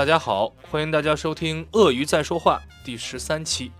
[0.00, 3.70] 大家好，欢迎大家收听《鳄鱼在说话》第十三期。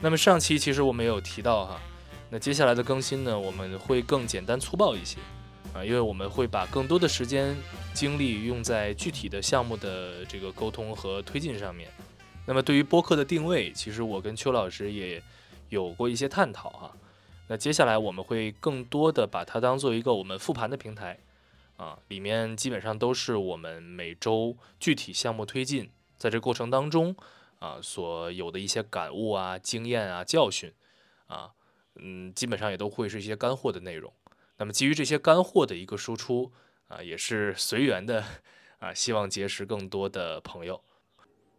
[0.00, 1.78] 那么上期其实我们有提到哈，
[2.30, 5.18] 那接下来的更新呢，我们会更简单粗暴一些
[5.74, 7.54] 啊，因为我们会把更多的时间
[7.92, 11.90] 精力用在具体的项目的这个沟通和推进上面。
[12.46, 15.22] 那么对于播客的定位，其实我跟邱老师也
[15.68, 16.90] 有过一些探讨哈。
[17.48, 21.18] 那接下来我们会更多的把它当做一个我们复盘的平台。
[21.76, 27.16] 啊，里面基本上都是我们每周具体项目推进，在这过程当中
[27.58, 30.72] 啊所有的一些感悟啊、经验啊、教训
[31.26, 31.50] 啊，
[31.96, 34.12] 嗯，基本上也都会是一些干货的内容。
[34.56, 36.52] 那么基于这些干货的一个输出
[36.86, 38.22] 啊，也是随缘的
[38.78, 40.80] 啊，希望结识更多的朋友。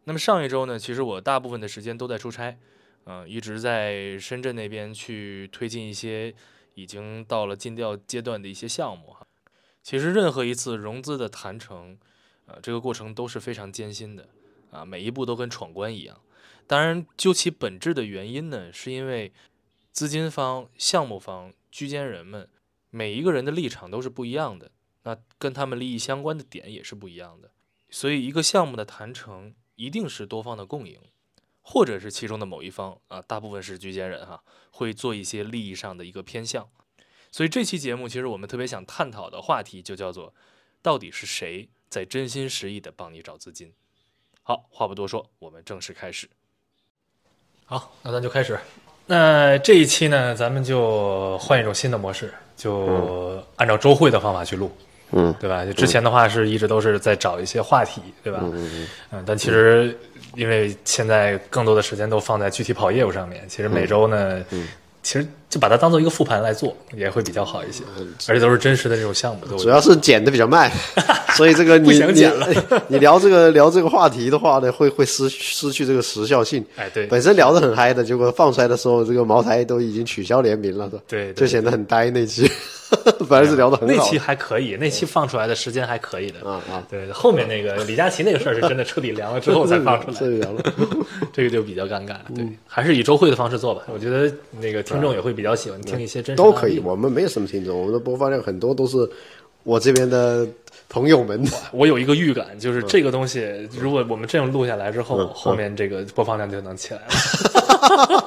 [0.06, 2.58] 那么上一周呢，其实我大部分的时间都在出差，
[3.04, 6.34] 嗯，一直在深圳那边去推进一些
[6.76, 9.25] 已经到了尽调阶段的一些项目哈。
[9.86, 12.00] 其实任何一次融资的谈成，
[12.48, 14.28] 呃，这个过程都是非常艰辛的，
[14.72, 16.20] 啊，每一步都跟闯关一样。
[16.66, 19.32] 当然，究其本质的原因呢，是因为
[19.92, 22.50] 资金方、项目方、居间人们
[22.90, 24.72] 每一个人的立场都是不一样的，
[25.04, 27.52] 那跟他们利益相关的点也是不一样的。
[27.92, 31.00] 所以，一个项目的谈成一定是多方的共赢，
[31.62, 36.68] 或者是其中的某一方啊，大部分是居间人哈，会做一些利益上的一个偏向。
[37.36, 40.34] 所以这期节目，其实我们特别想探讨的话题就叫做，
[40.82, 43.74] 到底是谁在真心实意的帮你找资金？
[44.42, 46.30] 好，话不多说，我们正式开始。
[47.66, 48.58] 好，那咱就开始。
[49.06, 54.72] 那这一期呢，咱们就换一种新的模式，就按照周会的方法去录，
[55.12, 55.66] 嗯，对吧？
[55.66, 58.40] 就之前的话是一直都是在找一些话题，对吧？
[58.44, 60.00] 嗯嗯，但其实
[60.36, 64.42] 因为现在更多的时间都放在具体跑业务上面，其实每周呢。
[65.06, 67.84] 其实就把它当做一个复盘来做，也会比较好一些，
[68.28, 69.46] 而且都是真实的这种项目。
[69.56, 70.72] 主要是剪的比较慢，
[71.38, 72.28] 所以这个 你你
[72.90, 76.66] 你聊这个聊这个话题的话呢，会会失失去这个时效性。
[76.76, 81.04] 哎，对，本身聊得很嗨的，结果放出来的时候，这个茅台都已经取消联名了，是吧？
[81.08, 82.50] 对，就显得很呆那期。
[83.28, 86.48] 本来是聊的很好，那期还可以，那期放出来的时间还可以的。
[86.48, 90.62] 啊啊，对，后面那个李佳琦那个事儿是真的彻底凉了之后才放出来，彻底凉了，
[91.34, 92.16] 这个就比较尴尬。
[92.36, 96.42] 对，还是以周会的方式做吧，我觉得那个听众也会比较喜欢听一些真实。
[96.42, 98.98] 都可以，我们没有什么听众，我们的播放量很多都是
[99.64, 100.48] 我这边的
[100.88, 101.44] 朋友们。
[101.72, 107.08] 我有一个预感，就是这个东西，如果我们这样录下来之后，后面这个播放量就能起来了，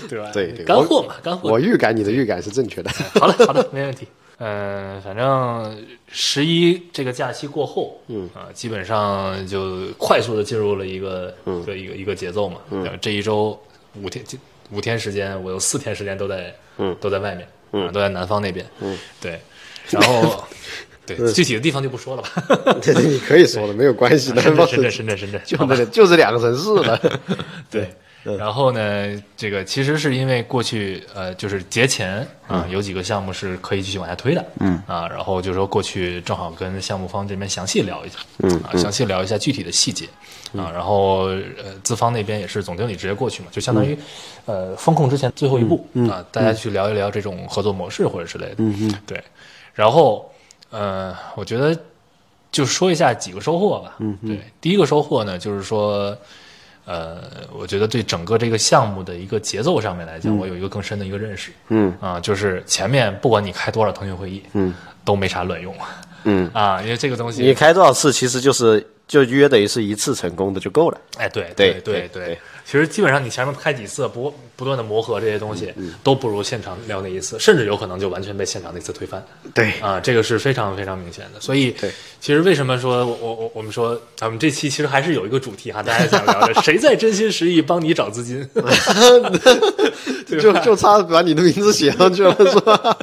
[0.08, 0.30] 对吧？
[0.32, 1.50] 对，干货嘛，干货。
[1.50, 2.90] 我预感你的预感是正确的。
[3.20, 4.06] 好的，好的，没问题。
[4.38, 12.56] 嗯，反正十一这个假期过后，嗯啊，基本上就快速的进入了一个一个一个一个节奏嘛。
[12.70, 13.56] 嗯，这一周
[13.94, 14.24] 五天
[14.72, 19.38] 五天时间，我有四天时间都在嗯都在外面，嗯，都在南方那边，嗯，对，
[19.90, 20.44] 然后
[21.06, 22.30] 对具体的地方就不说了吧。
[22.82, 24.34] 对你可以说的，没有关系。
[24.40, 26.98] 深圳，深圳，深圳，深圳，就这就这两个城市了。
[27.70, 27.88] 对。
[28.24, 34.80] 然后呢，这个其实是因为过去呃，就是节前啊，有几个项目是可以继续往下推的，嗯。
[34.86, 40.06] 啊，然后就说过去正好跟项目方这边详细聊一下，嗯啊，详细聊一下具体的细节，
[40.56, 43.98] 啊，然后呃，资方那边也是总经理直接过去嘛，就相当于
[44.46, 49.20] 呃风控之前最后一步啊，大家去聊一聊这种合作模式或者之类的，嗯嗯，对，
[49.74, 50.32] 然后
[50.70, 51.76] 呃，我觉得
[52.52, 54.16] 就说一下几个收获吧，嗯。
[54.24, 56.16] 对，第一个收获呢就是说。
[56.84, 57.22] 呃，
[57.52, 61.52] 我觉得对整个这个项目的一个节奏上面来讲，我有一个更深的一个认识。
[61.68, 65.74] 嗯啊，就是前面不管你开多少腾讯会议，嗯，都没啥卵用。
[66.24, 71.00] 嗯啊，因为这个东西你开多少次，其实就是就约等于是一次成功的就够了。
[71.18, 72.38] 哎，对对对对。
[72.64, 79.24] 其实基本上你前面开几次，不不断的磨合这些东西，嗯都不如现场聊那一次，甚至有可能就完全被现场那次推翻。
[79.54, 81.40] 对啊，这个是非常非常明显的。
[81.40, 81.90] 所以，对，
[82.20, 88.48] 其实为什么说我我我们说咱们这期其实还是有一个主题哈，大家想聊的，谁在真心实意帮你找资金？
[90.40, 92.96] 就就差把你的名字写上去了，是吧？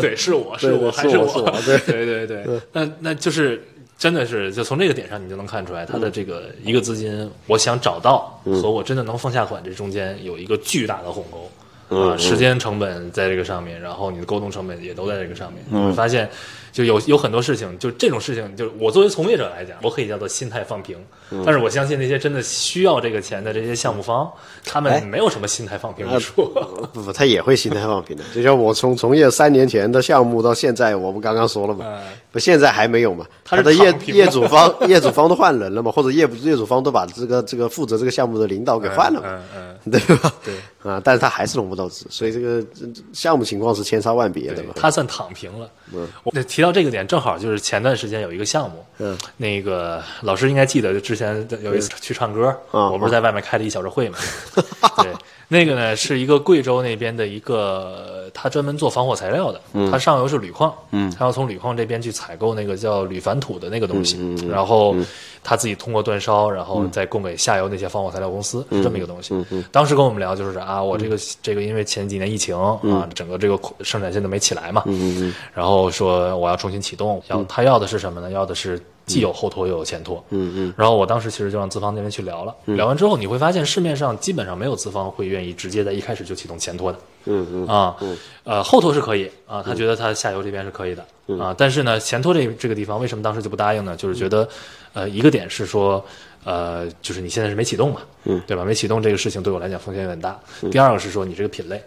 [0.00, 2.60] 对，是我是我还是我，对对对对。
[2.72, 3.64] 那那就是
[4.00, 11.50] 真的是，就从这个点上，你就能看出来，他的这个一个资金，我想找到和我真的能放下款，这中间有一个巨大的鸿沟。
[11.94, 15.62] 啊，时间成本在这个上面，然后你的沟通成本也都在这个上面。
[15.68, 16.30] 你会发现，
[16.72, 20.96] 就有有很多事情，就这种事情，就是我作为从业者来讲，我可以叫做心态放平。
[21.44, 24.28] 但是我相信那些真的需要这个钱的这些项目方，
[24.64, 26.52] 他们没有什么心态放平之处。
[26.92, 28.24] 不不，他也会心态放平的。
[28.34, 31.86] 就像我从从业三年前的项目到现在，我们刚刚说了嘛，
[32.32, 33.24] 不现在还没有嘛？
[33.44, 40.32] 他的业业主方业主方都换人了嘛，或者业业主方都把这个这个负责这个项目的领导给换了，嗯嗯， 对吧？
[40.44, 40.54] 对。
[40.82, 42.64] 啊，但是他还是融不到资，所以这个
[43.12, 44.70] 项目情况是千差万别的嘛。
[44.76, 45.70] 他算躺平了。
[45.92, 54.18] 嗯，我提到这个点，正好就是前段时间有一个项目，嗯，那个老师应该记得，就之前有一次去唱歌，我不是在外面开了一小时会嘛，
[55.02, 55.12] 对。
[55.52, 59.60] 那个呢，是一个贵州那边的一个，他专门做防火材料的，
[59.90, 60.72] 他上游是铝矿，
[61.18, 64.16] 他要从铝矿这边去采购那个叫铝矾土的那个东西，
[64.48, 64.94] 然后
[65.42, 69.34] 他自己通过煅烧，然后再供给下游那些防火材料公司，是这么一个东西。
[69.72, 74.84] 当时跟我们聊就是啊，我这个这个因为前几年疫情啊，整个这个生产线都没起来嘛，
[75.54, 78.30] 然后说我要重新启动，要他要的是什么呢？
[78.30, 78.80] 要的是。
[79.10, 87.96] 既有后拖又有前拖，嗯嗯，然后我当时其实就让资方那边去聊了，聊完之后你会发现市面上基本上没有资方会愿意直接在一开始就启动前拖的，嗯嗯啊，
[88.44, 91.04] 呃后拖是可以啊，他觉得他下游这边是可以的。
[91.38, 93.94] 啊，但是呢前拖这这个地方为什么当时就不答应呢？
[93.96, 94.48] 就是觉得，
[94.94, 96.04] 呃一个点是说，
[96.44, 98.40] 呃就是你现在是没启动嘛，嗯。
[98.46, 98.64] 对吧？
[98.64, 100.38] 没启动这个事情对我来讲风险有点大。
[100.72, 101.80] 第二个是说你这个品类。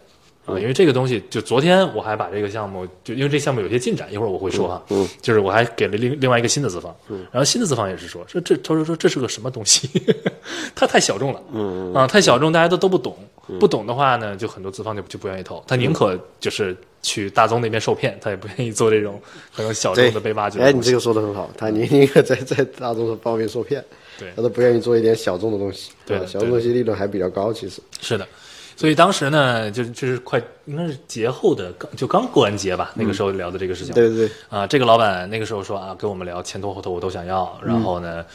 [0.46, 9.90] 啊，因为这个东西，就昨天我还把这个项目，就因为这项目有些进展，一会儿我会说哈，嗯，就是我还给了另另外一个新的资方，嗯，然后新的资方也是说，说这他说说这是个什么东西，
[10.76, 13.18] 它太小众了，嗯啊，太小众，大家都都不懂，
[13.60, 19.22] 不懂的话呢，就很多资方就就不愿意投，他宁可就是去大宗那边受骗，他也不愿意做这种
[19.56, 20.60] 可能小众的被挖掘。
[20.60, 23.84] 哎，你这个说的很好，他宁宁可在在大宗方面受骗，
[24.20, 27.82] 对，他都不愿意做一点小众的东西，对，小众东西利润还比较高，其实。
[28.02, 28.28] 是的。
[28.76, 33.94] 所以当时呢，就就是快应该是节后的刚就刚过完节吧，那个时候聊的这个事情。
[33.94, 34.32] 对对对。
[34.50, 38.26] 啊，这个老板那个时候说啊，跟我们聊前头后头我都想要，然后呢，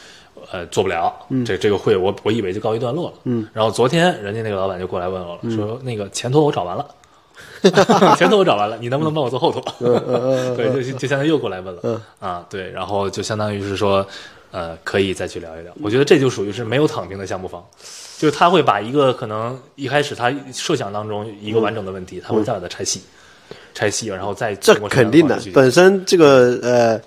[0.51, 1.13] 呃，做不了。
[1.29, 1.43] 嗯。
[1.43, 3.13] 这这个会我我以为就告一段落了。
[3.25, 3.47] 嗯。
[3.53, 6.85] 然后昨天人家那个老板就过来问我了，说那个前头我找完了，
[8.15, 9.61] 前头我找完了，你能不能帮我做后头？
[10.55, 11.81] 对，就就相当于又过来问了。
[11.83, 12.01] 嗯。
[12.19, 14.05] 啊，对，然后就相当于是说，
[14.51, 15.73] 呃，可以再去聊一聊。
[15.81, 17.65] 我觉得这就属于是没有躺平的项目方。
[18.17, 23.01] 就是他会把一个可能一开始他设想当中一个完整的问题，他会再把它拆细，
[23.73, 25.39] 拆细，然后再这肯定的。
[25.53, 27.01] 本身这个呃，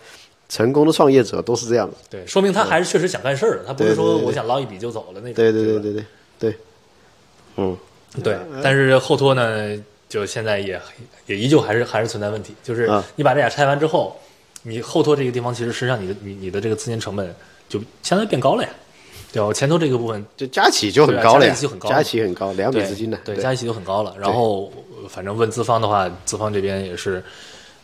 [0.49, 1.94] 成功的创业者都是这样的。
[2.09, 5.35] 对，说明他还是确实想干事儿的，他不是说我想捞一笔就走了那种。
[5.35, 6.05] 对对对对对
[6.39, 6.56] 对，
[7.56, 7.77] 嗯，
[8.25, 8.39] 对。
[8.62, 9.79] 但是后托呢，
[10.09, 10.81] 就现在也
[11.27, 14.19] 也依旧还是还是存在问题，就是你把这俩拆完之后，
[14.62, 17.35] 你后托这个地方其实实际上你的你你的这个资金成本
[17.69, 18.69] 就相当于变高了呀。
[19.32, 24.14] 对，我前头这个部分就加起就很高了，加起就很高，加起很高，两笔资金的，对，加起就很高了。
[24.19, 24.70] 然后
[25.09, 27.25] 反正问资方的话，资方这边也是，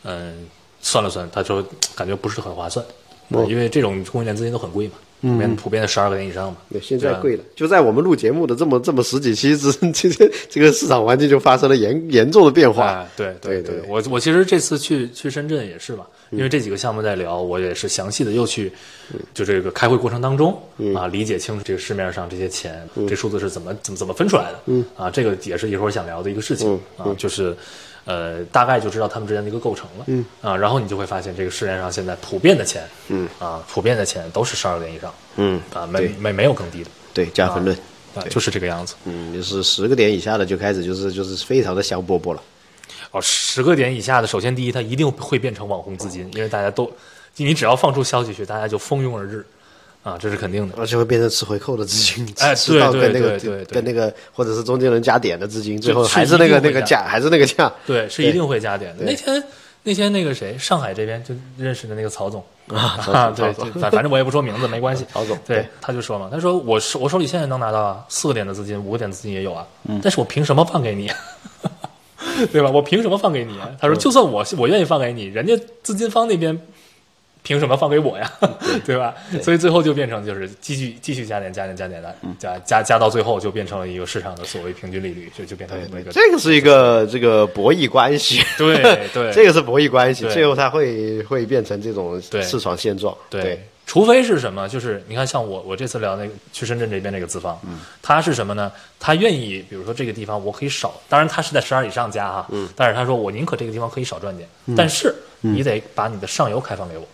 [0.02, 0.46] 嗯，
[0.82, 1.64] 算了算，他说
[1.96, 2.84] 感觉不是很划算，
[3.48, 6.58] 因为这种供应链资金都很贵嘛，普遍普遍的十二个点以上嘛。
[6.70, 7.42] 对，现在贵了。
[7.56, 13.06] 就在我们录节目的这么 这么十几期之， 这这这个市场环境就发生了严严重的变化。
[13.16, 16.06] 对对对，我我其实这次去去深圳也是嘛。
[16.30, 18.70] 因为这几个项目在聊，我也是详细的又去，
[19.32, 20.52] 就这个开会过程当中
[20.94, 24.84] 啊，理解清楚这个市面上这些钱，这数字是怎么怎么怎么分出来的，嗯。
[24.94, 27.56] 啊，这个也是一会儿想聊的一个事情啊，就是
[28.08, 30.24] 呃，大概就知道他们之间的一个构成了，嗯。
[30.40, 33.28] 啊，然后你就会发现这个市面上现在普遍的钱，嗯。
[33.38, 37.76] 啊，普遍的钱都是十二个点以上，嗯，啊，没没没有更低的，对，加分论，
[38.14, 42.42] 啊，就是这个样子，嗯，就是十个点以下的就开始就是就是非常的香饽饽了。
[43.10, 46.90] 哦，十个点以下的，首先第一，它一定会变成网红资金，因为大家都，
[47.36, 49.44] 你只要放出消息去，大家就蜂拥而至，
[50.02, 59.04] 啊，这是肯定的，而且会变成吃回扣的资金，哎，对对对对，跟那个或者是中间人加点的资金，最后还是那个那个价，还是那个价，对，是一定会加点的。
[59.04, 59.42] 那天
[59.82, 69.66] 那天那个谁，上海这边就认识的那个曹总啊， 对，反反正我也不说名字，没关系， 曹总，对，他就说嘛，他说我手我手里现在能拿到四个点的资金，五个点资金也有啊，
[70.02, 71.10] 但是我凭什么放给你？
[72.52, 72.70] 对吧？
[72.70, 73.58] 我凭什么放给你？
[73.80, 76.56] 他说：“就算我我愿意放给你，人家资金方那边
[77.48, 78.30] 凭什么放给我呀？
[78.84, 79.14] 对 吧？
[79.40, 88.42] 所以最后就变成就是继续继续加点加点加点的加加加到最后就变成了一个市场的所谓平均利率，就就变成那个这个是一个这个博弈关系。
[88.58, 88.82] 对
[89.14, 93.16] 对， 这个是博弈关系，最后它会会变成这种市场现状。
[93.30, 93.58] 对。
[93.86, 98.70] 除非是什么，就是你看，像我我这次聊那个去深圳这边那个资方，嗯，他是什么呢？
[99.00, 107.08] 他愿意，比如说这个地方我可以少，当然他是在十二以上加哈，嗯，但是他说我宁可这个地方可以少赚点，但是你得把你的上游开放给我，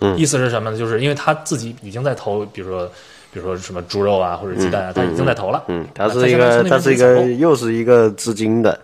[0.00, 0.78] 嗯，意思是什么呢？
[0.78, 2.86] 就是因为他自己已经在投，比如说
[3.32, 8.78] 比如说什么猪肉啊或者鸡蛋啊，他已经在投了，嗯，他是一个他是一个又是一个资金的。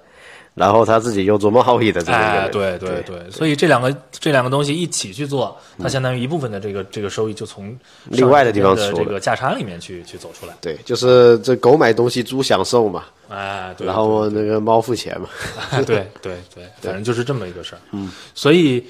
[0.52, 7.75] 然后他自己又做贸易的这个，对对对，所以这两个这两个东西一起去做，它相当于一部分的这个这个收益就从
[8.07, 10.55] 另外的地方的这个价差里面去去走出来。
[10.61, 15.29] 对，就是这狗买东西猪享受嘛，哎，然后那个猫付钱嘛，
[15.87, 17.79] 对对 对，反正就是这么一个事儿。
[17.93, 18.85] 嗯，所以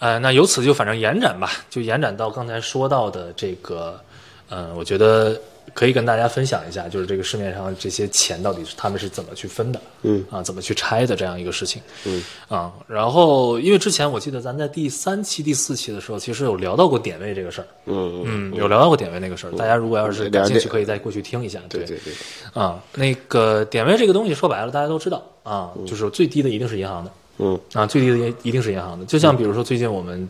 [0.00, 4.00] 呃，那由此就反正延展吧，就延展到刚才说到的这个，
[4.48, 5.38] 嗯，我觉得
[5.74, 10.24] 可以跟大家分享一下，就是这个市面上这些钱到底是他们是怎么去分的，嗯。
[10.30, 12.24] 啊，怎么去拆的这样一个事情，嗯。
[12.48, 22.12] 啊，然后因为之前我记得咱在第三期、第四期的时候，其实有聊到过点位这个事儿，嗯嗯，有聊到过点位那个事儿，大家如果要是感兴趣，可以再过去听一下，对对对，
[22.54, 29.04] 啊，那个点位这个东西说白了，大家都知道啊，就是最低的一定是银行的，嗯啊，最低的一一定是银行的。
[29.06, 30.28] 就像比如说最近我们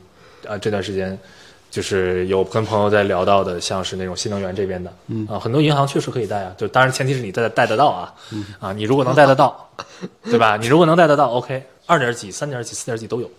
[0.49, 1.19] 啊这段时间，
[1.71, 8.15] 就是有跟朋友在聊到的，像是那种新能源这边的，嗯啊，很多银行确实可以贷啊，就当然前提是你贷贷得到啊，
[8.59, 9.71] 啊，你如果能贷得到，
[10.25, 10.57] 对吧？
[10.57, 13.31] 你如果能贷得到，OK，二点几、三点几、四点几都有，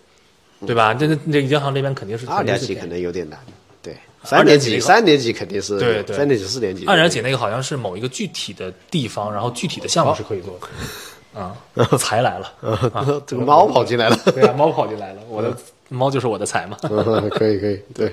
[0.66, 0.94] 对吧？
[0.94, 3.38] 这这这银行这边肯定是二点几可能有点难，
[3.82, 10.66] 对，三点几三点几肯定是对对三点几四点几，二点几那个好像是某一个具体的地方，然后具体的项目是可以做的。
[11.34, 11.56] 啊，
[11.98, 12.52] 财来了，
[12.92, 15.56] 啊这个猫跑进来了， 对啊，猫跑进来了，我的
[15.88, 16.76] 猫就是我的财嘛。
[16.90, 18.08] 嗯可以可以，对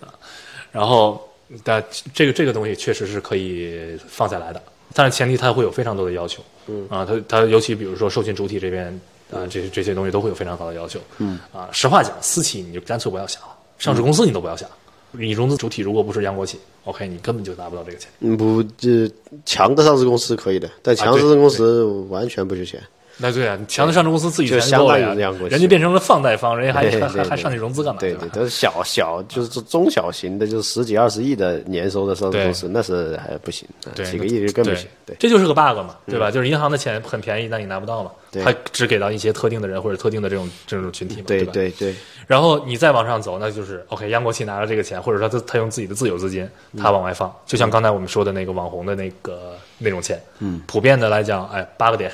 [0.00, 0.08] 啊，
[0.70, 1.20] 然后，
[1.64, 1.82] 但
[2.14, 4.62] 这个这个东西确实是可以放下来的，
[4.94, 6.42] 但是前提它会有非常多的要求。
[6.66, 8.86] 嗯啊，它它尤其比如说授信主体这边
[9.32, 11.00] 啊，这些这些东西都会有非常高的要求。
[11.18, 14.68] 嗯啊，实话讲，私企你就干脆不要想了，上市公司你都不要想。
[15.12, 18.10] 你融资主体如果不是央国企，OK，你根本就拿不到这个钱。
[18.20, 19.10] 嗯不，这
[19.44, 22.82] 强的上市公司可以的，但强的上市公司完全不缺钱。
[23.18, 28.00] 那对啊，强的上市公司自己就钱够了呀相当于央国企人家变成了放贷方，人家还还还上去融资干嘛？
[28.00, 34.88] 对对，都是小小，就是中小型的，就是十几二十亿的年收的上市公司，那是还不行，几个亿就更不行。
[35.04, 36.30] 对，嗯这就是个 bug 嘛，对吧？
[36.30, 41.52] 就是银行的钱很便宜，但你拿不到嘛，对它只给到一些特定的人或者特定的这种这种群体嘛，对吧？
[41.52, 41.94] 对对，
[42.26, 46.48] 然后你再往上走，那就是 OK，央国企拿了这个钱，或者说他他用自己的自有资金，
[46.78, 52.10] 他往外放，就像刚才我们说的那个网红的那个那种钱，嗯，普遍的来讲，哎，八个点，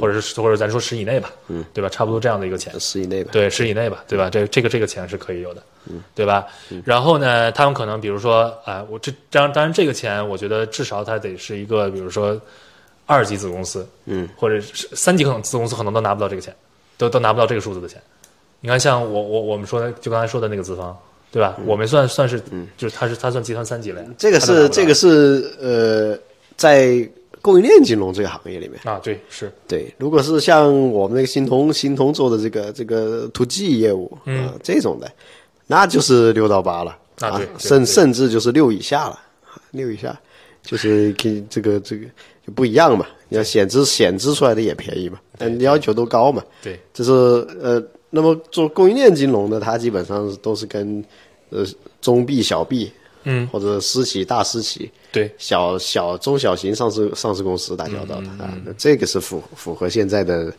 [0.00, 1.88] 或者是或者咱说十以内吧，嗯，对吧？
[1.88, 3.30] 差不多这样的一个钱，十以内吧。
[3.32, 4.30] 对，十以内吧，对吧？
[4.30, 6.46] 这这个这个钱是可以有的，嗯对吧？
[6.84, 12.40] 然后呢，他们可能比如说，哎、我这当当然这个钱，我觉得至少它得是一个，比如说
[13.04, 16.54] 二级子公司，嗯，或者是三级可能子公司可能都拿不到这个钱，
[16.96, 18.00] 都都拿不到这个数字的钱。
[18.62, 20.96] 你看，像我我我们说的，就刚才说的那个资方，
[21.32, 21.58] 对吧？
[21.66, 24.00] 我们算算是，嗯就是它是它算集团三级了。
[24.16, 26.16] 这个是这个是呃，
[26.56, 26.96] 在
[27.40, 35.10] 供应链金融这个行业里面，啊，对，是对，如果是像我们那个新通新通做的这个这个 to G 业务啊、嗯这种的，
[35.66, 40.16] 那就是六到八了啊甚对甚至就是六以下了，啊六以下
[40.62, 42.06] 就是给这个这个
[42.46, 43.04] 就不一样嘛。
[43.28, 46.44] 你要显支显支出来的也便宜嘛，但要求都高嘛。
[46.62, 47.10] 对，这是
[47.60, 47.82] 呃，
[48.14, 51.02] 那么做供应链金融的，它基本上都是跟
[51.48, 51.64] 呃
[52.00, 52.92] 中币、小币，
[53.24, 60.52] 嗯，或者私企、大私企，对，小小中小型上市上市公司打交道嗯的啊，那这个是符符合现在的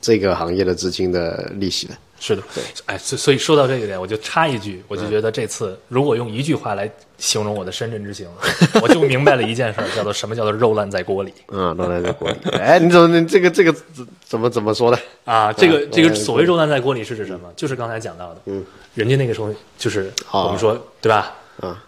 [0.00, 1.94] 这个行业的资金的利息的。
[2.22, 8.28] 是的，对哎，所所以说到这一点，我就插一句，我就觉得这次如果用一句话来形容我的深圳之行，
[8.82, 12.36] 我就明白了一件事儿，叫做什么叫做肉烂在锅里嗯， 肉烂在锅里。
[12.58, 14.98] 哎，你怎么你这个这个怎怎么怎么说的？
[15.24, 15.50] 啊。
[15.50, 17.50] 这个这个嗯所谓肉烂在锅里是指什么？
[17.56, 18.62] 就是刚才讲到的，嗯，
[18.94, 21.82] 人家那个时候就是哦我们说对吧啊，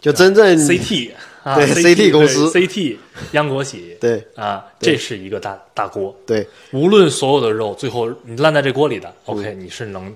[0.00, 1.10] 就真正？CT
[1.42, 2.48] 啊对 CT 公司。
[2.50, 2.96] CT
[3.32, 6.46] 央国企对啊，这是一个大大锅，对。
[6.72, 10.12] 无论所有的肉，最后你烂在这锅里的，OK，你是能，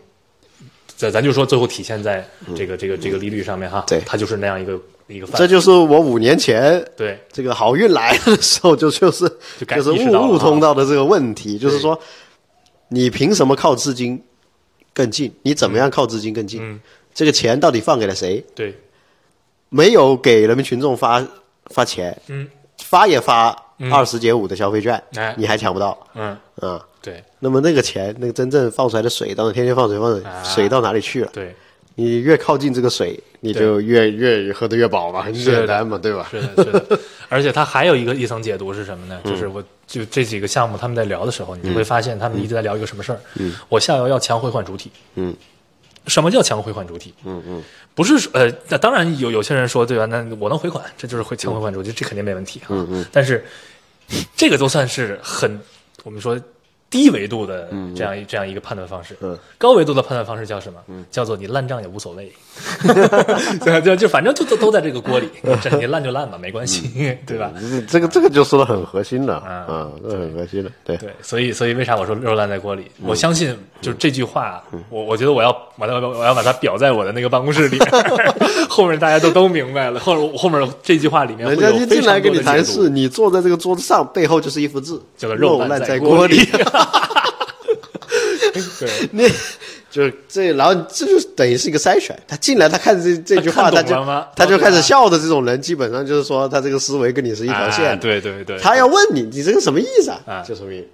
[0.97, 2.27] 咱咱就说最后体现在
[2.57, 4.01] 这个这个这个利率上面哈，对。
[4.07, 7.19] 它就是那样一个一个范这就是我五年前对。
[7.31, 9.31] 这个好运来的时候，就就是
[9.69, 11.99] 就是意识到了悟悟通道的这个问题，就是说，
[12.89, 14.23] 你凭什么靠资金
[14.93, 15.31] 更近？
[15.43, 16.61] 你怎么样靠资金更近？
[16.63, 16.81] 嗯。
[17.15, 18.45] 这个钱到底放给了谁？
[18.57, 18.77] 对，
[19.75, 21.21] 没有给人民群众发
[21.67, 22.47] 发钱，嗯
[22.79, 23.57] 发也发
[23.91, 26.81] 二十减五的消费券，哎你还抢不到嗯啊？
[27.03, 31.31] 对那么那个钱，那个真正放出来的水，当然天天放水放水，啊水到哪里去了？
[31.33, 31.53] 对，
[31.97, 36.29] 你越靠近这个水，你就越越喝得越饱嘛，很简单嘛，对吧？
[36.31, 39.21] 是的，是的， 而且它还有一个一层解读是什么呢？
[39.25, 43.19] 就是我就这几个项目他们在聊的时候，你会发现他们一直在聊一个什么事儿？
[43.35, 44.91] 嗯，我下游要强回换主体。
[45.17, 45.35] 嗯。
[46.07, 47.15] 什么叫强回款主体？
[47.25, 47.63] 嗯嗯，
[47.95, 50.07] 不是说呃，那当然有有些人说对吧？
[50.07, 52.67] 那我能回款，这就是会强回款主体，这肯定没问题啊。
[52.71, 53.45] 嗯嗯，但是
[54.37, 55.59] 这个都算是很
[56.03, 56.39] 我们说
[56.95, 59.17] 低维度的这样一、这样一个判断方式。
[59.21, 60.79] 嗯，高维度的判断方式叫什么？
[61.11, 62.33] 叫做你烂账也无所谓，
[63.65, 65.29] 对 就就反正就都都在这个锅里，
[65.61, 67.51] 这你烂就烂吧，没关系，对吧？
[67.59, 72.85] 这这个这个就说的很核心了啊啊，这很核心的，对对，所以所以为啥我说肉烂在锅里？
[73.03, 77.77] 我相信就是这句话，我我觉得我要把它我要把它裱在我的那个办公室里，
[78.71, 79.99] 后面大家都都明白了。
[79.99, 86.39] 后后面这句话里面人家一进来跟你谈事，你坐在这个桌子上，背后就是一幅字，叫做肉烂在锅里。
[88.79, 89.29] 对，那
[89.91, 92.17] 就是这，然后这就等于是一个筛选。
[92.29, 93.95] 他进来，他看这这句话，他就
[94.37, 97.99] 他就开始笑的这种人，基本上就是说他这个思维跟你是一条线。
[97.99, 100.45] 对对对，他要问你，你这个什么意思啊？
[100.47, 100.85] 就说明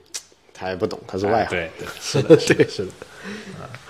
[0.55, 1.51] 他也不懂，他是外行。
[1.51, 2.93] 对对，是的，对 是的，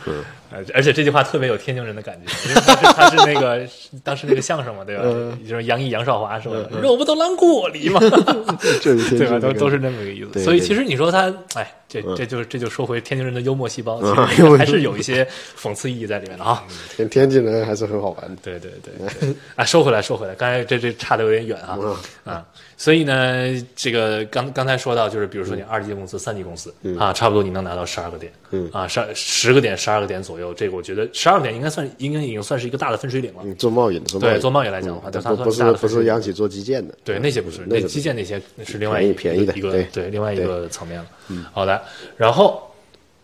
[0.07, 0.25] 嗯。
[0.52, 3.64] 而而且这句话特别有天津人的感觉，因为他是他是那个
[4.02, 5.04] 当时那个相声嘛，对吧？
[5.49, 8.00] 就是杨毅、杨少华说的“肉不都烂锅里吗？”
[8.83, 9.38] 对吧？
[9.38, 10.42] 都都是那么个意思。
[10.42, 15.26] 所以其实你说他，哎，这这就这就说回天津人的幽默细胞，其实还是有一些
[15.59, 16.64] 讽刺意义在里面的啊。
[16.97, 18.37] 天天津人还是很好玩的。
[18.42, 19.35] 对对对。
[19.56, 21.76] 啊，说回来，说回来，刚才这这差的有点远啊
[22.25, 22.47] 啊。
[22.76, 23.44] 所以呢，
[23.76, 28.32] 这个刚刚才说到，就是比如说你二级公司、三级公司啊，差不多你能拿到十二个点，
[28.73, 33.42] 啊，十十个点、十二个点左右，这个我觉得十二个点应该算应该已经算是一个大的分水岭了。
[33.56, 41.06] 做贸易的，对，做贸易来讲的话，它不是不是央企做基建的，对，那些不是，那基建那些是另外一个便宜的一个对另外一个层面了。
[41.52, 41.79] 好的，
[42.16, 42.70] 然后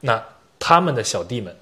[0.00, 0.22] 那
[0.58, 1.54] 他们的小弟们。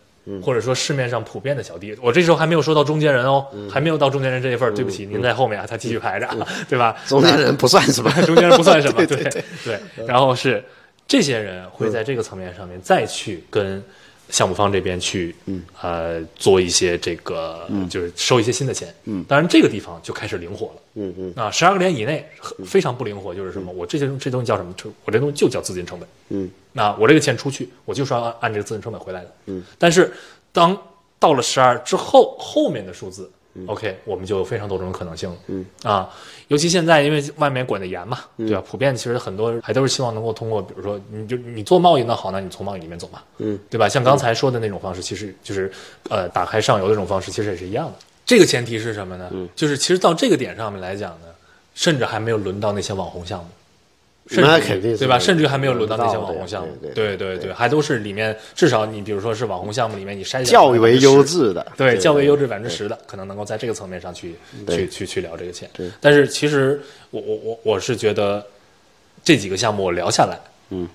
[0.43, 6.27] 或者说市面上普遍的小弟，我这时候还没有说到中间人哦，还没有到中间人这一份儿，对不起，您在后面啊，他继续排着，
[6.67, 6.97] 对吧？
[7.07, 9.79] 中间人不算什么， 中间人不算什么， 对对对。
[10.07, 10.65] 然后是
[11.07, 13.85] 这些人会在这个层面上面再去跟
[14.35, 18.93] 项目方这边去，嗯呃，做一些这个，就是收一些新的钱。
[19.05, 20.83] 嗯，当然这个地方就开始灵活了。
[20.95, 21.33] 嗯嗯。
[21.37, 22.29] 啊，十二个点以内
[22.67, 23.71] 非常不灵活，就是什么？
[23.71, 24.75] 我这些这东西叫什么？
[25.05, 26.09] 我这东西就叫资金成本。
[26.31, 26.51] 嗯。
[26.73, 29.33] 那我这个钱出去，我就是要按按这个资金成本回来的。
[29.47, 30.13] 嗯，但是
[30.51, 30.77] 当
[31.21, 33.31] 到了十二之后，后面的数字
[33.67, 35.37] ，OK，我们就有非常多种可能性了。
[35.47, 36.09] 嗯啊，
[36.49, 38.63] 尤其现在因为外面管得严嘛，对吧？
[38.69, 43.89] 普遍其实很多还都是希望能够通过，比如说，你就你做贸易那好，那你从贸易里面走嘛，嗯，对吧？
[43.89, 45.71] 像刚才说的那种方式，其实就是
[46.11, 47.95] 呃打开上游的这种方式，其实也是一样的。
[48.27, 49.29] 这个前提是什么呢？
[49.33, 51.27] 嗯就是其实到这个点上面来讲呢，
[51.75, 53.47] 甚至还没有轮到那些网红项目。
[54.31, 55.19] 那肯定对吧？
[55.19, 64.35] 甚至还没有轮到那些网红项目，对对对，还都是里面至少你比如说是网红项目里面你筛选较为优质的，对较为优质百分之十的，可能能够在这个层面上去
[64.67, 65.69] 去去去聊这个钱。
[66.01, 68.45] 但是其实我我我我是觉得
[69.23, 70.39] 这几个项目我聊下来，
[70.71, 70.89] 嗯，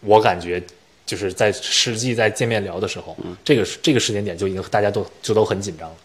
[0.00, 0.60] 我感觉
[1.06, 5.96] 就是在实际在见面聊的时候，这个这个时间点就已经大家都就都很紧张了。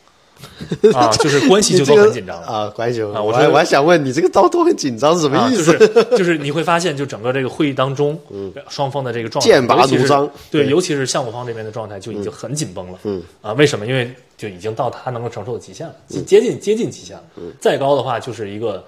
[0.93, 5.77] 啊，就是关系就都很紧张了啊，关系啊，我还我还想问你，这个刀都很紧张是什么意思？
[5.77, 13.85] 就是就是你会发现，就整个这个会议当中， 嗯，双方的这个状态，剑拔弩张，对，尤其是项目方这边的状态就已经很紧绷了，嗯啊，为什么？
[13.85, 17.23] 因为就已经到他能够承受的极限了，接近接近极限了，
[17.59, 18.83] 再高的话就是一个，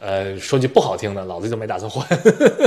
[0.00, 2.06] 呃，说句不好听的，老子就没打算换，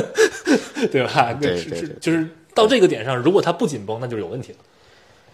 [0.91, 1.33] 对吧？
[1.33, 4.57] 对对，就是到这个点上，如果他不紧绷，那就是有问题了。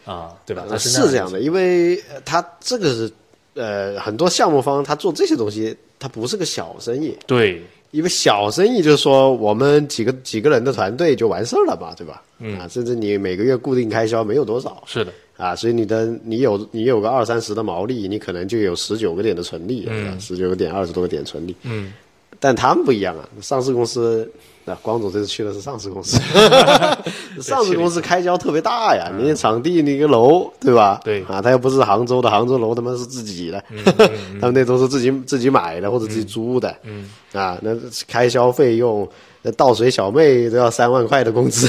[0.05, 0.65] 啊，对吧？
[0.77, 3.11] 是这样的，因为他这个是
[3.55, 7.17] 呃，很多项目方他做这些东西，他不是个小生意。
[7.27, 7.61] 对，
[7.91, 12.21] 因为小生意就是说，我们几个几个人的团队就完事儿了嘛，对吧？
[12.39, 14.83] 嗯啊，甚至你每个月固定开销没有多少。
[14.85, 15.13] 是的。
[15.37, 21.55] 啊，所以你的你有你有个二三十的毛利，你可能就有十九个点的纯利，嗯，十九个点二十多个点纯利。
[21.63, 21.93] 嗯。
[22.39, 24.29] 但他们不一样啊，上市公司。
[24.65, 26.17] 那光总这次去的是上市公司，
[27.41, 31.01] 上市公司开销特别大呀，你场地那个楼，对吧？
[31.03, 31.21] 对。
[31.25, 33.61] 啊，他又不是杭州的，杭州楼他妈是自己的，
[34.39, 37.09] 他们那都是自己自己买的或者自己租的，嗯。
[37.33, 37.71] 啊，那
[38.07, 39.05] 开销费用，
[39.41, 41.67] 那倒水小妹都要三万块的工资，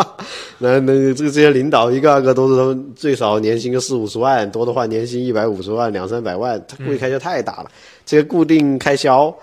[0.58, 7.70] 那那这个这些领导一个个都是最少年薪个四五十万，多的话年薪一百五十万两三百万，他固定开销太大了，
[8.06, 9.34] 这些固定开销。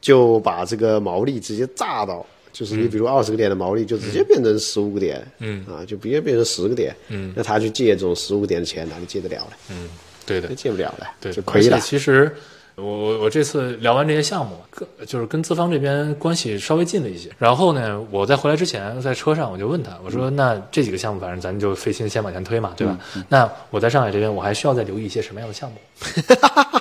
[0.00, 9.56] 就把这个毛利直接炸到，就是你比如二十个点的毛利，就直接变成十五个点，嗯啊，就直接变成十个点，嗯，那他去借这种十五个点的钱，哪里借得了呢？
[9.70, 9.88] 嗯，
[10.24, 11.80] 对的，借不了了，对，就亏了。
[11.80, 12.34] 其实。
[12.76, 17.30] 我我我这次聊完这些项目，跟就是跟资方这边关系稍微近了一些。
[17.38, 22.98] 然后呢，我在回来之前，在车上我就问他，我说：“那这几个项目，反正咱就费心先往前推嘛，对吧？
[23.30, 25.78] 那我在上海这边，我还需要再留意一些什么样的项目？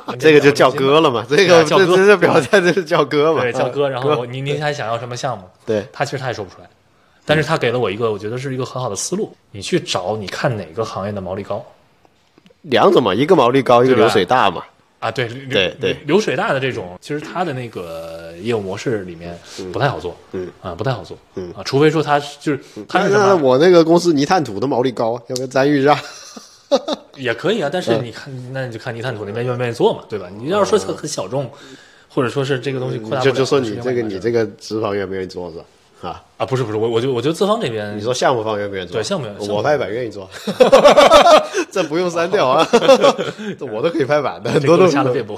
[0.20, 3.90] ”这个就叫哥了嘛，这个叫哥，这表现这是叫哥嘛， 对，叫哥。
[3.90, 5.46] 然后您您还想要什么项目？
[5.66, 6.68] 对他其实他也说不出来，
[7.24, 11.66] 但是他给了我一个我觉得是一个很好的思路，你去找，你看哪个行业的毛利高？
[12.64, 14.62] 两种嘛，一个毛利高，一个流水大嘛。
[15.00, 19.38] 啊，对对对，流水大的这种，其实它的那个业务模式里面
[19.72, 23.36] 不太好做，嗯啊，不太好做，嗯啊，除非说它就是它是什么？
[23.38, 26.00] 我那个公司泥炭土的毛利高，要不要参与一下？
[27.16, 30.28] 也可以啊，但是你看，那你就看泥炭土那边愿不愿意做嘛，对吧？
[30.36, 31.50] 你要是说很很小众，
[32.10, 35.64] 或者说是这个东西扩大，就就说你这个你这个脂肪愿不愿意做是吧？
[36.06, 38.94] 啊啊，不是不是，我我就我觉得资方这边，你说项目方愿不愿意做？
[38.98, 40.30] 对项目，我拍板愿意做，
[41.72, 42.68] 这不用删掉啊，
[43.72, 45.38] 我都可以拍板的，很多都掐的别播。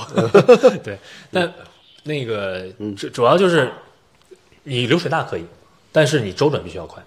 [0.83, 0.97] 对，
[1.31, 1.51] 但
[2.03, 2.65] 那个
[2.97, 3.71] 主主要就是
[4.63, 5.45] 你流水大可以，
[5.91, 7.01] 但是你周转必须要快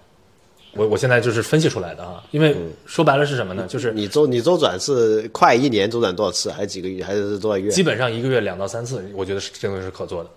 [0.74, 3.66] 我我现在就是分析出来的啊，因为说白了是什么呢？
[3.68, 7.68] 就是你周你周转是快一年周转多少次，还是几个月，还是多少月？
[7.72, 10.30] 基本上一个月两到三次，我觉得是这个是可做的。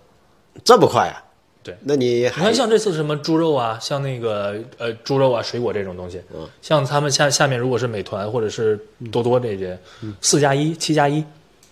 [0.64, 1.22] 这么快啊？
[1.64, 8.78] 对，那你你看像这次什么猪肉啊，像那个呃猪肉啊、水果这种东西，嗯像他们下下面如果是美团或者是
[9.10, 9.76] 多多这些，
[10.20, 11.24] 四加一、七加一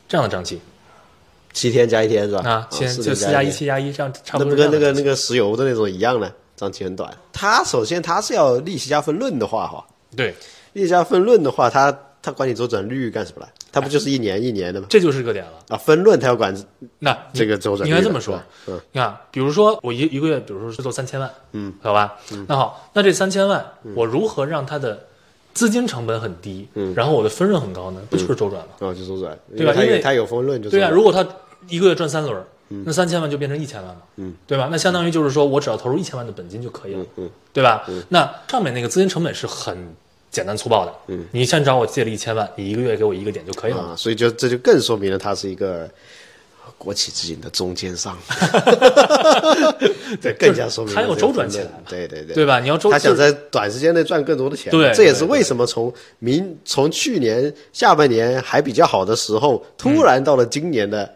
[0.09, 0.59] 这样的账期
[1.53, 2.41] 七天加一天是吧？
[2.49, 4.81] 啊，先四就四加一、七加一这样差不那不多是这样的账期。
[4.81, 6.33] 跟那个那个石油的那种一样呢？
[6.57, 7.15] 账期很短。
[7.31, 9.85] 它首先它是要利息加分论的话哈，
[10.17, 10.35] 对，
[10.73, 13.49] 利息加分论的话，它它管你周转率干什么了？
[13.73, 14.87] 它不就是一年一年的吗？
[14.89, 15.53] 这就是个点了。
[15.69, 16.57] 啊，分论他要管
[17.01, 18.41] 那这个周转率应该这么说。
[18.69, 25.07] 嗯，你看，比如说我一一个月，比如说是做三千万，嗯，好吧，那好，那这三千万，嗯我如何让它的
[25.53, 28.01] 资金成本很低，嗯，然后我的分润很高呢？
[28.09, 28.69] 不就是周转吗？
[28.79, 31.27] 哦，就周转，对吧因为它有分润就对啊，如果他
[31.69, 32.45] 一个月赚三轮儿，
[32.85, 34.69] 那三千万就变成一千万了，嗯，对吧？
[34.71, 37.85] 那相当于就是说我只要投入一千万的本金就可以了，嗯对吧？
[38.09, 39.95] 那上面那个资金成本是很
[40.33, 43.79] 简单粗暴的，嗯，你先找我借了一千万，你一个月给我一个点就可以了。
[43.79, 45.89] 啊，所以就这就更说明了他是一个
[46.79, 48.19] 国企资金的中间商，
[50.21, 51.73] 对，更加说明了它要周转起来嘛。
[51.89, 52.59] 对对对，对吧？
[52.59, 61.09] 你要周就他想在短时间内赚更多的钱，对这也是为什么从明从去年下半年还比较好的时候，突然到了今年的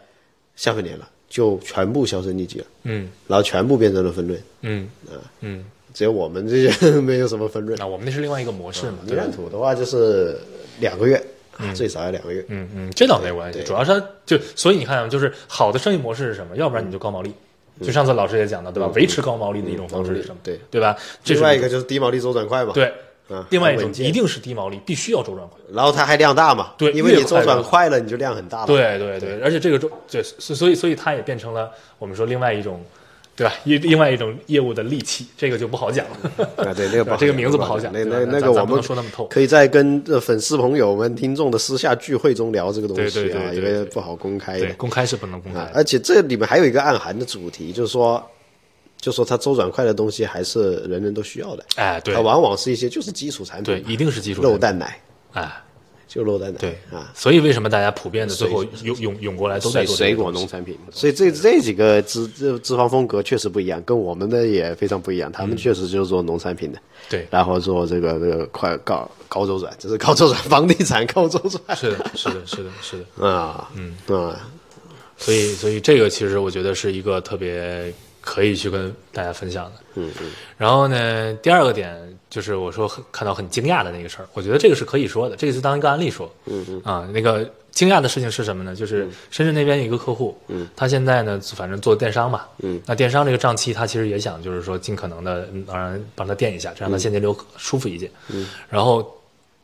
[0.55, 3.09] 下半年了，就全部销声匿迹了，嗯。
[3.27, 4.87] 然后全部变成了分论，嗯。
[5.41, 5.65] 嗯，
[5.97, 7.75] 只有我们这些 没有什么分润。
[7.79, 10.37] 那我们那是另外一个模式嘛，泥对吧染土的话就是
[10.79, 11.15] 两个月，
[11.57, 12.45] 啊最少要两个月。
[12.49, 16.55] 嗯嗯，这倒没关系，主要是它就所以你看啊，就是好的生意模式是什么？
[16.55, 17.33] 要不然你就高毛利，
[17.81, 18.91] 就上次老师也讲到，对吧？
[18.93, 20.35] 维持高毛利的一种方式是什么？
[20.43, 20.95] 对对吧？
[21.25, 22.93] 另外一个就是低毛利周转快嘛，对，
[23.29, 25.57] 嗯，另外一种一定是低毛利，必须要周转快。
[25.73, 28.67] 然后它还量大嘛，对因为你周转快了，你就量很大了。
[28.67, 32.85] 对对对，而且这个周对，所所以所以它也变成了我们说另外一种，
[33.37, 33.53] 对吧？
[33.65, 36.17] 一另外一种业务的利器，这个就不好讲了。
[36.57, 39.27] 啊，对，那个不好这个名字不好讲那那那个我们说那么透。
[39.27, 45.59] 可以在跟呃粉丝朋友们、听众的私下聚会中聊这个东西啊，因为不好公开对，的公开是不能公开。
[45.59, 48.27] 啊而且这里面还有一个暗含的主题，就是说，
[48.99, 52.15] 就说它周转快的东西还是人人都需要的，哎，对。
[52.15, 54.99] 它往往是一些就是基础产品对，品，一定是基础肉蛋奶。
[55.33, 55.47] 哎，
[56.07, 57.11] 就落在哪，对啊。
[57.13, 65.31] 所以为什么大家普遍的最后涌涌涌过来都在做水果农产品，所以这这几个脂脂脂肪风格确实不一样，跟我们的也非常不一样。
[65.31, 71.77] 他们确实就是做农产品的，对，然后做这个这个快高高周转，这是高周转，房地产高周转。
[71.77, 73.05] 是的，是的，是的，是的。
[73.27, 73.95] 啊，嗯。
[74.07, 74.49] 啊，
[75.17, 77.91] 所以，所以这个其实我觉得是一个特别
[78.27, 79.71] 可以去跟大家分享的。
[79.95, 81.95] 嗯嗯然后呢，第二个点
[82.29, 86.29] 就是我说很看到很惊讶的那个事儿，我觉得这个是可以说的，这个就当一个案例说。
[86.45, 88.75] 嗯嗯啊，那个惊讶的事情是什么呢？
[88.75, 98.11] 就是深圳那边有一个客户，嗯，他现在呢，反正做电商嘛，嗯，那电商这个账期，他其实也想就是说尽可能的让人帮他垫一下，这样他现金流舒服一些。
[98.27, 99.09] 嗯，然后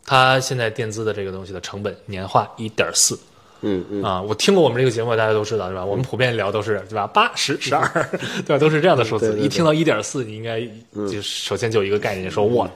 [0.06, 3.20] 他现在垫资的这个东西的成本年化一点四。
[3.64, 5.84] 嗯嗯，啊，我听过我们这个节目，大家都知道，对吧？
[5.84, 7.08] 我们普遍聊都是对吧？
[7.08, 7.88] 八、十、十二，
[8.46, 8.58] 对吧？
[8.60, 9.40] 都是这样的数字。
[9.40, 10.62] 一听到一点四，你应该
[11.10, 12.70] 就首先就有一个概念，说哇，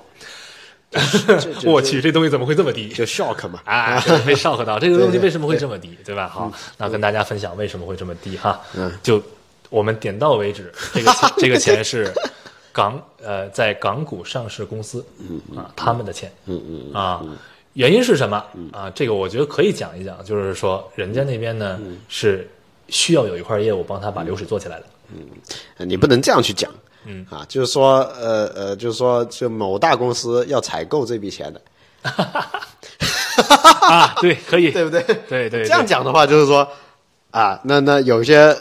[1.66, 2.88] 我去，这东西怎么会这么低？
[2.90, 6.28] 就 shock 嘛，啊，对被 shock 到，这个东西为什么会这么低，对吧？
[6.28, 8.60] 好，那跟大家分享为什么会这么低哈。
[8.76, 9.22] 嗯，就
[9.70, 12.10] 我们点到为止，这个钱这个钱是
[12.72, 15.06] 港呃在港股上市公司
[15.56, 17.22] 啊他们的钱，嗯嗯啊，
[17.78, 18.44] 原因是什么？
[18.74, 18.90] 啊？
[18.96, 22.50] 这个我觉得可以讲一讲，就是说人家那边呢是
[22.90, 24.86] 需要有一块业务帮他把流水做起来的。
[25.14, 26.74] 嗯，你不能这样去讲，
[27.06, 27.24] 嗯。
[27.30, 31.62] 啊，就是说呃呃，就是说就某大公司要采购这笔钱的，
[33.88, 35.02] 啊，对，可以， 对不对？
[35.30, 36.68] 对对，这样讲的话，就是说
[37.30, 38.58] 啊，那那有些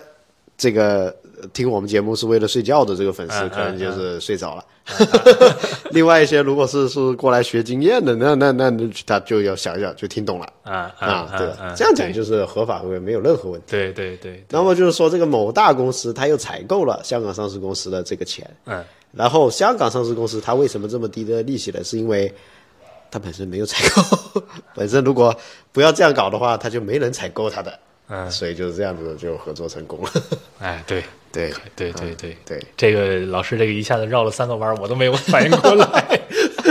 [0.58, 4.64] 这个呃听我们节目是为了睡觉的这个粉丝，嗯可能就是睡着了。
[5.90, 11.34] 另外一些如果是是过来学经验的，那那那那他就要想一想，就听懂了啊啊。
[11.36, 13.66] 对啊，这样讲就是合法合规，没有任何问题。
[13.70, 21.82] 对对对，那么就是说，这个某大公司他又采购了香港上市公司的这个钱，嗯然后香港上市公司它为什么这么低的利息呢？
[21.82, 22.30] 是因为
[23.10, 24.42] 它本身没有采购，
[24.74, 25.34] 本身如果
[25.72, 30.10] 不要这样搞的话，它就没人采购它的，嗯，所以就是这样子就合作成功了。
[30.60, 31.02] 哎，对。
[31.32, 36.20] 对对对对对，这个老师这个一下子绕了三个弯儿，我都没有反应过来。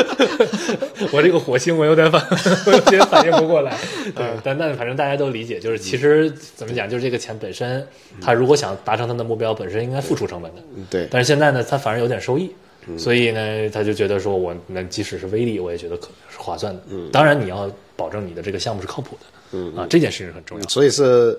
[1.13, 2.19] 我这个火星我有点反，
[2.65, 3.77] 我有点反应不过来。
[4.15, 7.87] 对，但但反正大家都理解，就是其实怎么讲，就是这个钱本身，
[8.19, 10.63] 他如果想达成他的目标，本身应该付出成本的。
[10.75, 12.51] 嗯对，但是现在呢，他反而有点收益，
[12.97, 16.81] 所以呢，他就觉得说我那即使是微利，我也觉得可是划算的。
[16.89, 19.25] 嗯，当然你要保证你的这个项目是靠谱的。
[19.51, 19.75] 嗯。
[19.75, 20.67] 啊，这件事情很重要。
[20.67, 21.37] 所以是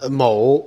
[0.00, 0.66] 呃某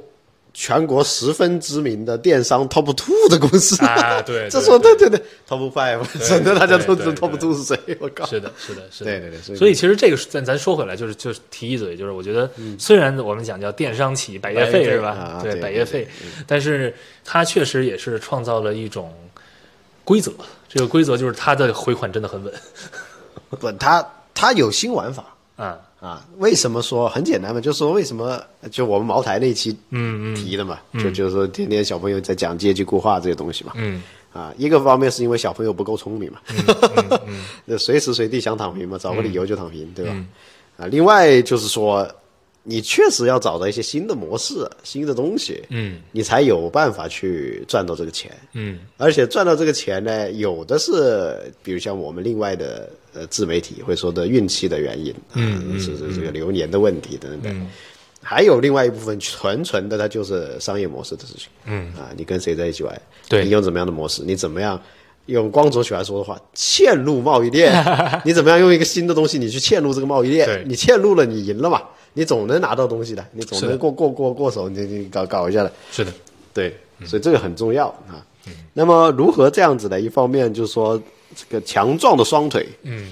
[0.54, 3.84] 全国十分知名的电商 top two 的公司。
[3.86, 4.96] 啊，对， 这说对。
[4.96, 7.78] 对对，top five，省得大家都知道 top two 是谁？
[8.00, 15.42] 我靠，是的，是的，是的，对对对，所以其实这个咱咱说回来，就是就是提一嘴，就是我觉得虽然我们讲叫电商企百业费是吧？
[15.44, 16.08] 对，百业费，
[16.48, 19.14] 但是它确实也是创造了一种
[20.06, 20.32] 规则，
[20.70, 22.54] 这个规则就是它的回款真的很稳。
[23.60, 25.26] 不，它它有新玩法
[25.58, 25.78] 啊。
[26.02, 27.60] 啊，为什么说很简单嘛？
[27.60, 28.40] 就是说为什么
[28.70, 36.38] 就我们茅台那期嗯提的嘛，就就是说天天小朋友在讲阶级固化这些东西嘛，嗯啊，一个方面是因为小朋友不够聪明嘛，
[37.66, 40.16] 那随时随地想躺平嘛，找个理由就躺平，对吧？
[40.78, 42.08] 啊，另外就是说。
[42.68, 57.68] 你确实要找到一些新的模式、新的东西，嗯，你才有办法去赚到这个钱，嗯，而且赚到这个钱呢，有的是，比如像我们另外的呃自媒体会说的运气的原因，嗯，是是这个流年的问题等等，
[58.20, 63.00] 还有另外一部分纯纯的，它就是商业模式的事情，嗯，啊，你跟谁在一起玩，
[63.30, 64.82] 对，你用怎么样的模式，你怎么样
[65.28, 67.72] 用光哲喜欢说的话，嵌入贸易链，
[68.26, 71.84] 你怎么样用一个新的东西，你去嵌入这个贸易链，你嵌入了，你赢了嘛。
[72.16, 75.72] 你总能拿到东西的，你总能过过过过手，你你搞搞一下的。
[75.92, 76.12] 是的，
[76.54, 76.76] 对，
[77.06, 78.26] 所以这个很重要啊。
[78.74, 80.00] 那么如何这样子呢？
[80.00, 81.02] 一方面就是说
[81.36, 83.10] 这个强壮的双腿，嗯，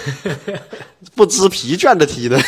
[1.14, 2.40] 不知疲倦的体能，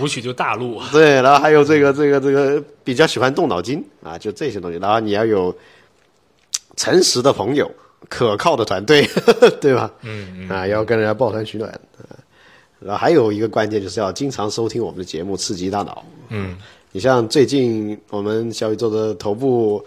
[0.00, 0.88] 舞曲就大陆啊。
[0.92, 4.78] 对，然后还有这个这个这个比较喜欢动脑筋啊，就这些东西。
[4.78, 5.56] 然后你要有
[6.76, 7.70] 诚实的朋友，
[8.08, 9.08] 可靠的团队，
[9.60, 9.90] 对吧？
[10.02, 12.12] 嗯嗯啊，要跟人家抱团取暖啊。
[12.80, 16.04] 然后还有一个关键就是要经常收听我们的节目，刺激大脑。
[16.28, 16.56] 嗯，
[16.92, 19.84] 你像最近我们小宇宙的头部、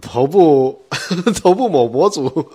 [0.00, 0.80] 头部、
[1.42, 2.50] 头部某博主，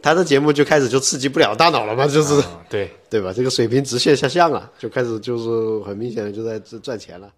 [0.00, 3.32] 他的节目就开始就刺激不了大脑了嘛，就是对对吧？
[3.32, 7.30] 这个水平直线下降啊，就开始就是很明显的就在赚钱了。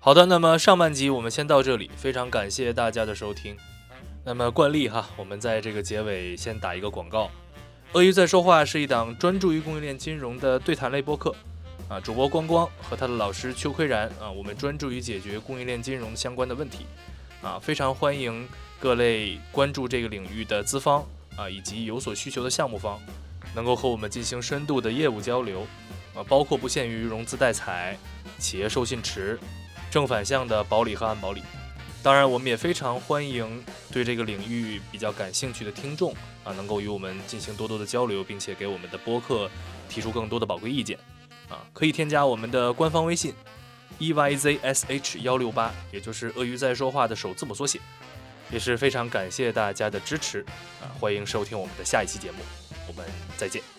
[0.00, 3.56] 好的，那么上半集我们先到这里，非常感谢大家的收听。
[4.24, 7.30] 那么惯例哈，我们在这个结尾先打一个广告。
[7.94, 11.34] 鳄鱼在说话是一档专注于供应链金融的对谈类播客，
[11.88, 16.84] 啊，主播光光和他的老师邱奎然啊，我们专注于解决供应链金融相关的问题，
[17.40, 18.46] 啊，非常欢迎
[18.78, 21.02] 各类关注这个领域的资方
[21.34, 23.00] 啊，以及有所需求的项目方，
[23.54, 25.66] 能够和我们进行深度的业务交流，
[26.14, 27.96] 啊，包括不限于融资代采、
[28.38, 29.40] 企业授信池、
[29.90, 31.42] 正反向的保理和暗保理。
[32.02, 36.12] 当然，我们也非常欢迎对这个领域比较感兴趣的听众
[36.44, 39.50] 啊，能够与我们进行多多的交流，并且给我们的播客
[39.88, 40.98] 提出更多的宝贵意见
[41.48, 41.66] 啊。
[41.72, 43.34] 可以添加我们的官方微信
[43.98, 47.80] e y z s h 幺六八，也就是鳄鱼在说话的首字母缩写。
[48.50, 50.40] 也是非常感谢大家的支持
[50.80, 50.88] 啊！
[50.98, 52.38] 欢迎收听我们的下一期节目，
[52.86, 53.04] 我们
[53.36, 53.77] 再见。